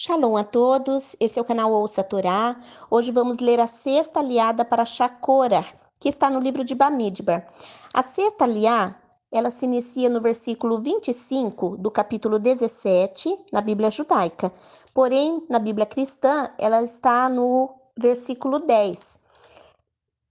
[0.00, 2.54] Shalom a todos, esse é o canal Ouça a Torá.
[2.88, 5.64] Hoje vamos ler a sexta aliada para Shakora,
[5.98, 7.48] que está no livro de Bamidbar.
[7.92, 8.94] A sexta aliá,
[9.32, 14.52] ela se inicia no versículo 25 do capítulo 17, na Bíblia judaica.
[14.94, 17.68] Porém, na Bíblia cristã, ela está no
[17.98, 19.18] versículo 10.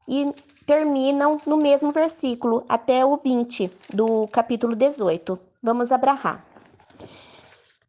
[0.08, 0.34] E
[0.66, 5.38] terminam no mesmo versículo, até o 20 do capítulo 18.
[5.62, 6.48] Vamos abrahar.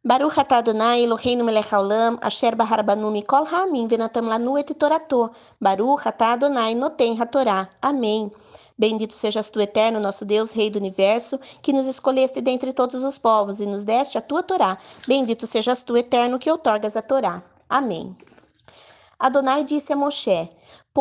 [0.01, 5.31] Baruch atah Adonai Eloheinu melech haolam, asher bahar banu mikol ha'amim venatam lanu et torato.
[5.59, 7.67] Baruch atah Adonai noten hatorá.
[7.81, 8.31] Amém.
[8.77, 13.17] Bendito sejas tu, eterno, nosso Deus, Rei do universo, que nos escolheste dentre todos os
[13.17, 14.77] povos e nos deste a tua Torá.
[15.05, 17.43] Bendito sejas tu, eterno, que outorgas a Torá.
[17.69, 18.15] Amém.
[19.19, 20.49] Adonai disse a Moshe: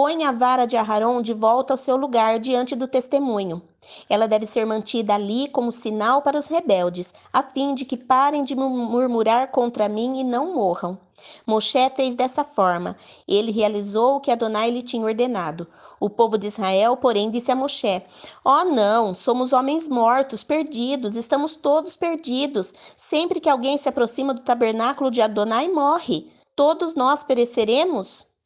[0.01, 3.61] Põe a vara de Aharon de volta ao seu lugar diante do testemunho.
[4.09, 8.45] Ela deve ser mantida ali como sinal para os rebeldes, a fim de que parem
[8.45, 10.97] de murmurar contra mim e não morram.
[11.45, 12.97] Moshe fez dessa forma.
[13.27, 15.67] Ele realizou o que Adonai lhe tinha ordenado.
[15.99, 18.01] O povo de Israel, porém, disse a Moshe:
[18.45, 22.73] Ó oh, não, somos homens mortos, perdidos, estamos todos perdidos.
[22.97, 26.31] Sempre que alguém se aproxima do tabernáculo de Adonai, morre.
[26.55, 28.38] Todos nós pereceremos?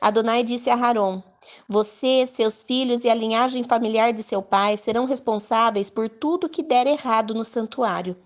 [0.00, 1.22] Adonai disse a Haron:
[1.68, 6.62] Você, seus filhos e a linhagem familiar de seu pai serão responsáveis por tudo que
[6.62, 8.16] der errado no santuário.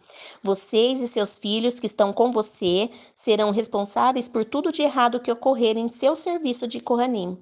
[0.42, 5.33] Vocês e seus filhos que estão com você serão responsáveis por tudo de errado que
[5.33, 7.37] ocorrer em seu serviço de Kohanim.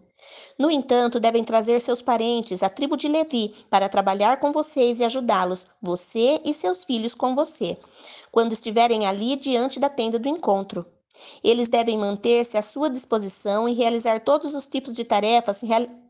[0.58, 5.04] No entanto, devem trazer seus parentes, a tribo de Levi, para trabalhar com vocês e
[5.04, 7.76] ajudá-los, você e seus filhos com você,
[8.30, 10.86] quando estiverem ali diante da tenda do encontro.
[11.42, 15.62] Eles devem manter-se à sua disposição e realizar todos os tipos de tarefas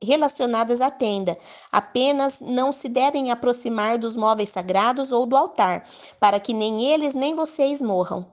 [0.02, 1.36] relacionadas à tenda.
[1.70, 5.88] Apenas não se devem aproximar dos móveis sagrados ou do altar,
[6.20, 8.26] para que nem eles nem vocês morram.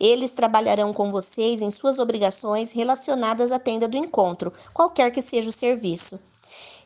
[0.00, 5.50] Eles trabalharão com vocês em suas obrigações relacionadas à tenda do encontro, qualquer que seja
[5.50, 6.18] o serviço.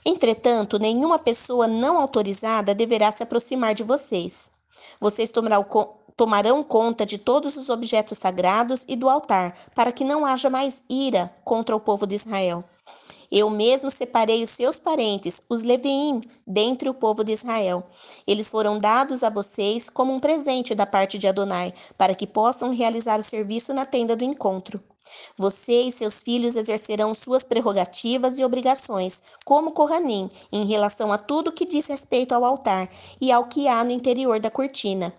[0.04, 4.50] Entretanto, nenhuma pessoa não autorizada deverá se aproximar de vocês.
[5.00, 5.64] Vocês tomarão,
[6.16, 10.84] tomarão conta de todos os objetos sagrados e do altar, para que não haja mais
[10.88, 12.64] ira contra o povo de Israel.
[13.34, 17.82] Eu mesmo separei os seus parentes, os Leviim, dentre o povo de Israel.
[18.26, 22.70] Eles foram dados a vocês como um presente da parte de Adonai, para que possam
[22.70, 24.78] realizar o serviço na tenda do encontro.
[25.38, 31.52] Você e seus filhos exercerão suas prerrogativas e obrigações, como Kohanim, em relação a tudo
[31.52, 32.86] que diz respeito ao altar
[33.18, 35.10] e ao que há no interior da cortina.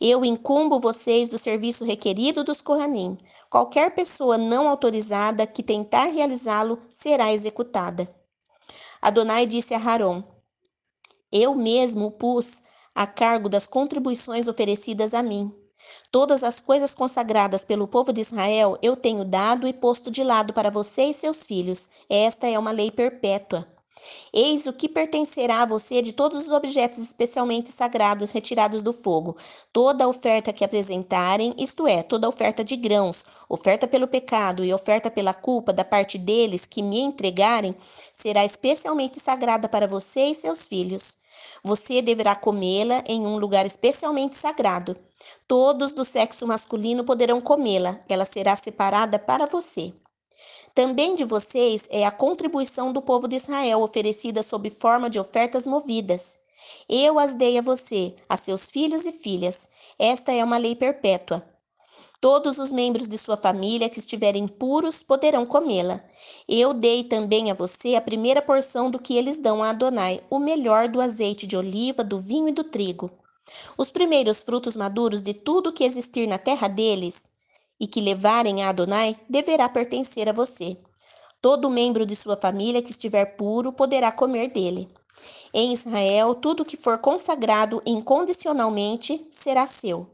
[0.00, 3.18] Eu incumbo vocês do serviço requerido dos Kohanim.
[3.50, 8.08] Qualquer pessoa não autorizada que tentar realizá-lo será executada.
[9.02, 10.22] Adonai disse a Haron:
[11.32, 12.62] Eu mesmo pus
[12.94, 15.52] a cargo das contribuições oferecidas a mim.
[16.10, 20.52] Todas as coisas consagradas pelo povo de Israel eu tenho dado e posto de lado
[20.52, 21.88] para você e seus filhos.
[22.08, 23.66] Esta é uma lei perpétua.
[24.32, 29.36] Eis o que pertencerá a você de todos os objetos especialmente sagrados retirados do fogo.
[29.72, 35.10] Toda oferta que apresentarem, isto é, toda oferta de grãos, oferta pelo pecado e oferta
[35.10, 37.74] pela culpa da parte deles que me entregarem,
[38.14, 41.16] será especialmente sagrada para você e seus filhos.
[41.64, 44.96] Você deverá comê-la em um lugar especialmente sagrado.
[45.46, 49.92] Todos do sexo masculino poderão comê-la, ela será separada para você.
[50.78, 55.66] Também de vocês é a contribuição do povo de Israel oferecida sob forma de ofertas
[55.66, 56.38] movidas.
[56.88, 59.68] Eu as dei a você, a seus filhos e filhas.
[59.98, 61.44] Esta é uma lei perpétua.
[62.20, 66.00] Todos os membros de sua família que estiverem puros poderão comê-la.
[66.48, 70.38] Eu dei também a você a primeira porção do que eles dão a Adonai, o
[70.38, 73.10] melhor do azeite de oliva, do vinho e do trigo.
[73.76, 77.28] Os primeiros frutos maduros de tudo que existir na terra deles,
[77.80, 80.76] e que levarem a Adonai deverá pertencer a você.
[81.40, 84.88] Todo membro de sua família que estiver puro poderá comer dele.
[85.54, 90.06] Em Israel, tudo que for consagrado incondicionalmente será seu.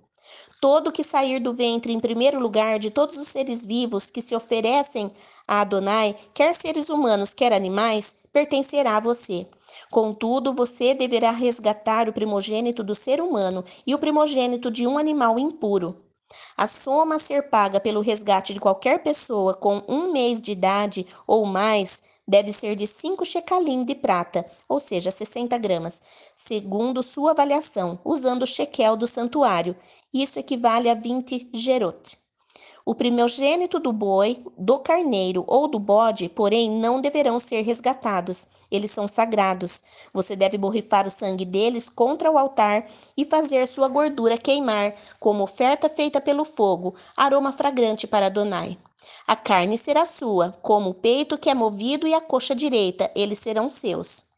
[0.61, 4.34] Todo que sair do ventre em primeiro lugar de todos os seres vivos que se
[4.34, 5.13] oferecem
[5.47, 9.47] a Adonai, quer seres humanos, quer animais, pertencerá a você.
[9.91, 15.39] Contudo, você deverá resgatar o primogênito do ser humano e o primogênito de um animal
[15.39, 16.03] impuro.
[16.56, 21.06] A soma a ser paga pelo resgate de qualquer pessoa com um mês de idade
[21.26, 26.03] ou mais deve ser de 5 shecalim de prata, ou seja, 60 gramas,
[26.34, 29.76] segundo sua avaliação, usando o shekel do santuário.
[30.12, 32.23] Isso equivale a 20 gerot.
[32.86, 38.47] O primogênito do boi, do carneiro ou do bode, porém, não deverão ser resgatados.
[38.71, 39.83] Eles são sagrados.
[40.13, 42.84] Você deve borrifar o sangue deles contra o altar
[43.16, 48.77] e fazer sua gordura queimar, como oferta feita pelo fogo, aroma fragrante para Adonai.
[49.27, 53.39] A carne será sua, como o peito que é movido e a coxa direita, eles
[53.39, 54.34] serão seus.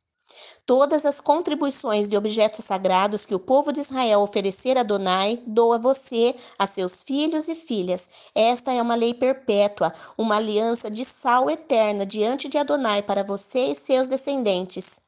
[0.66, 5.78] Todas as contribuições de objetos sagrados que o povo de Israel oferecer a Adonai, doa
[5.78, 8.10] você, a seus filhos e filhas.
[8.34, 13.66] Esta é uma lei perpétua, uma aliança de sal eterna diante de Adonai para você
[13.66, 15.00] e seus descendentes.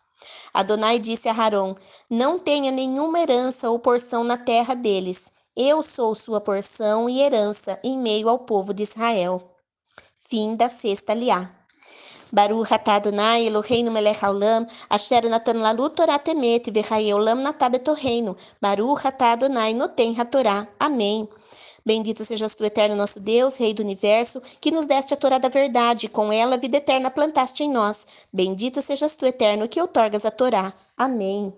[0.54, 1.76] Adonai disse a Harão:
[2.08, 5.32] Não tenha nenhuma herança ou porção na terra deles.
[5.56, 9.56] Eu sou sua porção e herança em meio ao povo de Israel.
[10.14, 11.57] Fim da sexta liá.
[12.32, 18.36] Baruch atah Adonai Eloheinu melech haolam, asher natan lalu Torah temet, v'chayei olam natah betorreino.
[18.60, 20.68] Baruch atah Adonai noten hatorá.
[20.78, 21.28] Amém.
[21.84, 25.48] Bendito sejas tu, eterno nosso Deus, Rei do universo, que nos deste a Torá da
[25.48, 28.06] verdade, com ela a vida eterna plantaste em nós.
[28.30, 30.74] Bendito sejas tu, eterno, que outorgas a Torá.
[30.98, 31.50] Amém.